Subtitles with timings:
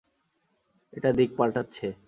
[0.93, 1.87] এটা দিক পাল্টাচ্ছে!